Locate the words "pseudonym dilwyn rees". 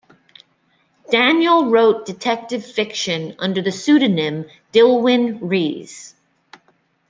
3.71-6.15